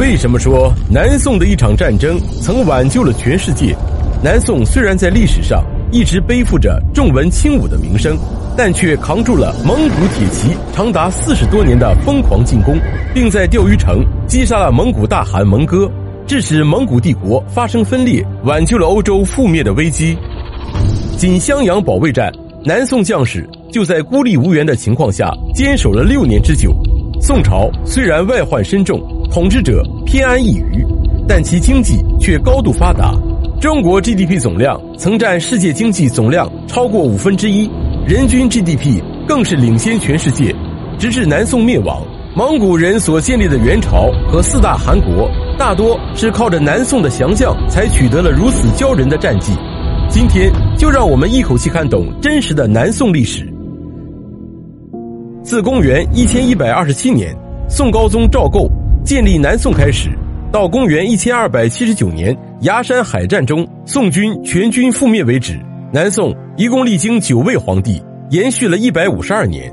[0.00, 3.76] 为什么说南宋的一场战争曾挽救了全世界？
[4.24, 8.16] 南宋虽然在历史上一直背负着重文轻武的名声，
[8.56, 12.78] 但却扛住了蒙古铁骑长达四十多年的疯狂进攻，
[13.12, 15.86] 并在钓鱼城击杀了蒙古大汗蒙哥，
[16.26, 20.16] 致使蒙古帝国发生分裂，挽救了欧洲覆灭的危机。
[21.18, 22.32] 仅襄阳保卫战，
[22.64, 26.74] 南宋将士就在孤立无援的情况下坚守了六年之久。
[27.20, 28.98] 宋朝虽然外患深重，
[29.30, 30.84] 统治者偏安一隅，
[31.28, 33.14] 但其经济却高度发达。
[33.60, 37.70] 中国 GDP 总量曾占世界经济总量超过五分之一，
[38.04, 40.52] 人均 GDP 更是领先全世界。
[40.98, 42.02] 直至南宋灭亡，
[42.34, 49.52] 蒙古人所建立的元朝和四大汗国，大多是靠着南宋的降将才取得了如此骄人的战绩。
[50.08, 53.48] 今天就让我们一口气看懂真实的南宋历史。
[55.44, 57.32] 自公元一千一百二十七年，
[57.68, 58.68] 宋高宗赵构
[59.10, 60.08] 建立南宋开始，
[60.52, 65.58] 到公元一千二百七十九年崖山海战中宋军全军覆灭为止，
[65.92, 68.00] 南宋一共历经九位皇帝，
[68.30, 69.68] 延续了一百五十二年。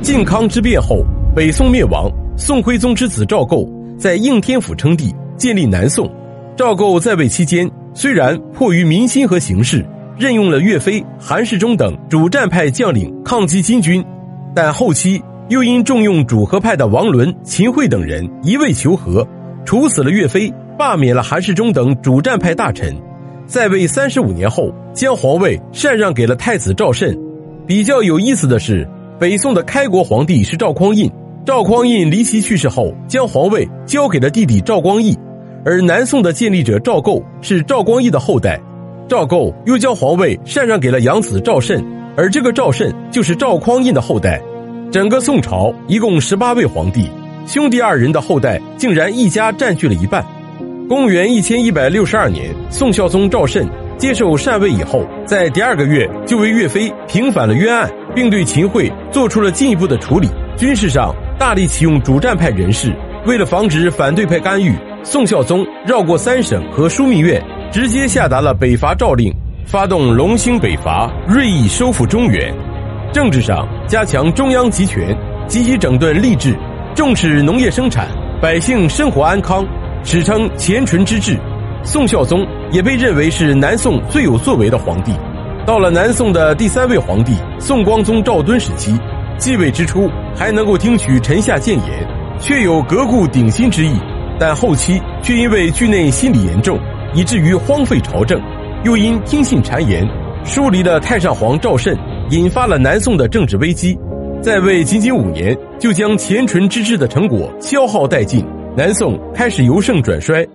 [0.00, 1.04] 靖康之变后，
[1.36, 6.10] 北宋灭亡，宋徽宗之子赵构在应天府称帝，建立南宋。
[6.56, 9.84] 赵构在位期间，虽然迫于民心和形势，
[10.16, 14.02] 任用了岳飞、韩世忠等主战派将领抗击金军。
[14.54, 19.26] 但后期又因重用主和派的王伦、秦桧等人一味求和，
[19.64, 22.94] 处死了岳飞，罢免了韩世忠等主战派大臣，
[23.46, 27.18] 在位三十五年后，将皇位禅让给了太子赵慎。
[27.66, 28.86] 比较有意思的是，
[29.18, 31.10] 北宋的开国皇帝是赵匡胤，
[31.46, 35.16] 赵匡胤离奇去世后，将皇位交给了弟弟赵光义，
[35.64, 38.60] 而南宋的建立者赵构是赵光义的后代，
[39.08, 41.82] 赵构又将皇位禅让给了养子赵慎，
[42.18, 44.38] 而这个赵慎就是赵匡胤的后代。
[44.90, 47.10] 整个宋朝一共十八位皇帝，
[47.46, 50.24] 兄弟二人的后代竟然一家占据了一半。
[50.88, 60.26] 公元一千一百六十二年，宋孝宗赵慎接受禅位以后，在第二个月就为岳飞平反了冤案，并对秦桧做出了进一步的处理。
[60.56, 62.90] 军事上大力启用主战派人士，
[63.26, 69.30] 为了防止反对派干预，宋孝宗绕过三省和枢密院，直接下达了北伐诏令，
[69.66, 72.54] 发动龙兴北伐，锐意收复中原。
[73.12, 76.54] 政治上加强中央集权，积极整顿吏治，
[76.94, 78.06] 重视农业生产，
[78.40, 79.66] 百姓生活安康，
[80.04, 81.38] 史称乾淳之治。
[81.82, 85.12] 宋孝宗也被认为是南宋最有作为的皇帝。
[85.64, 88.98] 到了南宋的第三位皇帝宋光宗赵敦时期，
[89.38, 92.06] 继位之初还能够听取臣下谏言，
[92.38, 93.98] 确有革故鼎新之意，
[94.38, 96.78] 但后期却因为惧内心理严重，
[97.14, 98.38] 以至于荒废朝政，
[98.84, 100.06] 又因听信谗言，
[100.44, 101.96] 疏离了太上皇赵慎。
[102.30, 103.98] 引发了南宋的政治危机，
[104.42, 108.44] 在位仅仅五年，就将前淳之治的成果消耗殆尽，
[108.76, 110.46] 南宋开始由盛转衰。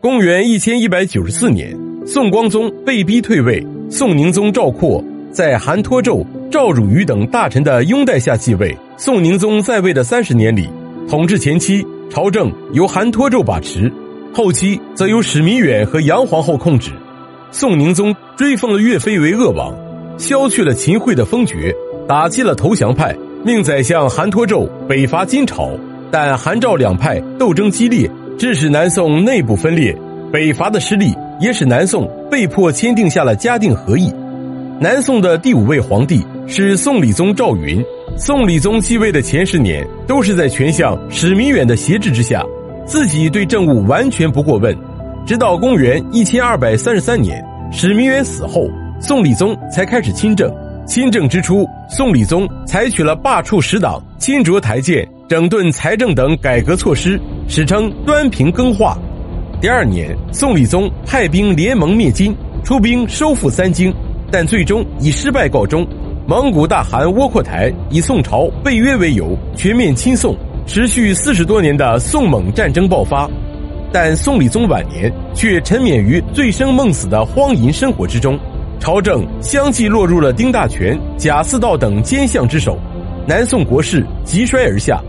[0.00, 1.74] 公元一千一百九十四年，
[2.06, 8.76] 宋光宗被逼退位，宋宁宗赵括在韩托胄、赵汝愚等大臣的拥戴下继位。
[8.98, 10.68] 宋宁宗在位的三十年里，
[11.08, 13.90] 统治前期朝政由韩托胄把持，
[14.34, 16.90] 后期则由史弥远和杨皇后控制。
[17.50, 19.74] 宋宁宗追封了岳飞为鄂王。
[20.16, 21.74] 削去了秦桧的封爵，
[22.08, 23.14] 打击了投降派，
[23.44, 25.70] 命宰相韩托胄北伐金朝，
[26.10, 29.96] 但韩赵两派斗争激烈，致使南宋内部分裂。
[30.32, 34.12] 北伐的失利也使南宋被迫签订下了嘉定和议。
[34.80, 37.84] 南宋的第五位皇帝是宋理宗赵昀。
[38.16, 42.44] 宋理宗继位的前十年，都是在权相史弥远的挟制之下，
[42.86, 44.76] 自己对政务完全不过问。
[45.26, 48.68] 直到公元一千二百三十三年，史弥远死后。
[49.06, 50.50] 宋理宗才开始亲政，
[50.86, 58.96] 亲政之初，宋理宗采取了罢黜十党、亲擢台谏、整顿财政等改革措施，史称端平更化。
[59.60, 62.34] 第二年，宋理宗派兵联盟灭金，
[62.64, 63.92] 出兵收复三京，
[64.30, 65.86] 但最终以失败告终。
[66.26, 70.34] 蒙古大汗窝阔台以宋朝被约为由，全面亲宋，
[70.66, 73.28] 持续四十多年的宋蒙战争爆发。
[73.92, 78.40] 但宋理宗晚年却沉湎于醉生梦死的荒淫生活之中。
[78.80, 82.78] 朝政相继落入了丁大权、贾似道等奸相之手，
[83.26, 85.00] 南宋国势急衰而下。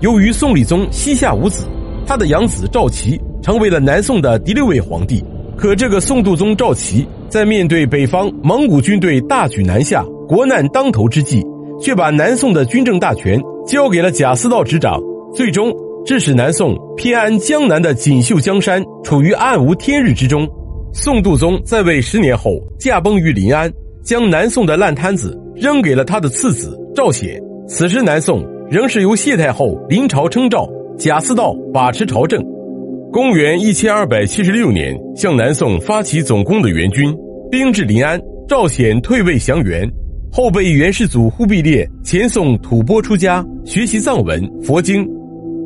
[0.00, 1.64] 由于宋理宗膝下无子，
[2.06, 5.24] 他的养子赵齐成为了南宋的第六位皇帝。
[5.56, 11.42] 可这个宋度宗赵齐，在面对北方蒙古军队大举南下、国难当头之际，
[11.80, 15.00] 却把南宋的军政大权交给了贾似道执掌，
[15.34, 15.74] 最终
[16.04, 20.46] 致使南宋偏安江南的锦绣江山处于暗无天日之中。
[20.98, 23.70] 宋度宗在位十年后驾崩于临安，
[24.02, 27.38] 将南宋的烂摊子扔给了他的次子赵显。
[27.68, 30.66] 此时南宋仍是由谢太后临朝称诏，
[30.96, 32.42] 贾似道把持朝政。
[33.12, 37.14] 公元一千二百七十六年，向南宋发起总攻的元军
[37.50, 38.18] 兵至临安，
[38.48, 39.86] 赵显退位降元，
[40.32, 45.06] 后被元世祖忽必烈遣送吐蕃出家学习藏文佛经。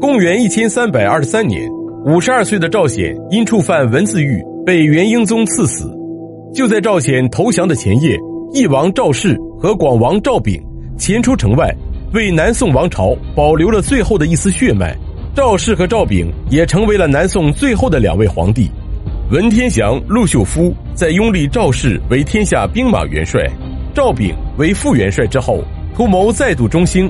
[0.01, 1.71] 公元一千三百二十三年，
[2.05, 5.91] 五十二岁的赵显因触犯文字狱，被元英宗赐死。
[6.55, 8.19] 就在赵显投降的前夜，
[8.53, 10.61] 翼王赵氏和广王赵昺
[10.99, 11.73] 潜出城外，
[12.13, 14.97] 为南宋王朝保留了最后的一丝血脉。
[15.35, 18.69] 赵氏和赵昺也成为了南宋最后的两位皇帝。
[19.31, 23.41] 文天祥、陆秀夫在拥立赵氏为天下兵马元帅，
[23.95, 25.63] 赵昺为副元帅之后，
[25.95, 27.09] 图谋再度中兴。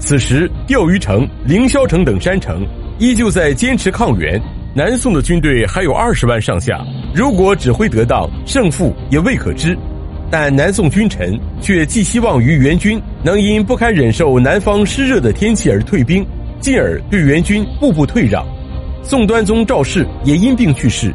[0.00, 2.66] 此时，钓鱼城、凌霄城等山城
[2.98, 4.40] 依旧在坚持抗元。
[4.72, 6.80] 南宋的军队还有二十万上下，
[7.12, 9.76] 如果指挥得当，胜负也未可知。
[10.30, 16.24] 但南宋君臣却寄希望于元军能因不堪忍受南方湿热的天气而退兵，
[16.60, 18.46] 进而对元军步步退让。
[19.02, 21.12] 宋端宗赵氏也因病去世。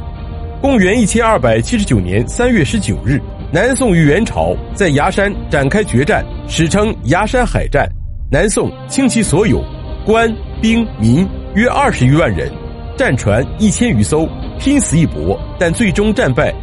[0.61, 3.21] 公元一千二百七十九年三月十九日，
[3.53, 7.87] 南宋与元朝在崖山展开决战，史称崖山海战。
[8.29, 9.63] 南宋倾其所有，
[10.05, 10.29] 官
[10.61, 11.25] 兵民
[11.55, 12.51] 约二十余万人。
[12.97, 14.27] 战船一千余艘，
[14.59, 16.53] 拼死一搏，但最终战败。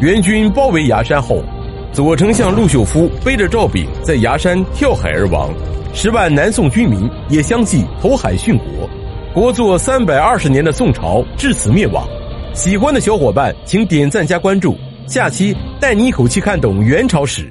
[0.00, 1.42] 元军包围崖山后，
[1.92, 5.52] 左丞相陆秀夫背着赵昺在崖山跳海而亡，
[5.92, 8.88] 十万南宋军民也相继投海殉国。
[9.34, 12.06] 国祚三百二十年的宋朝至此灭亡。
[12.54, 17.50] 喜欢的小伙伴请点赞加关注，下期带你一口气看懂元朝史。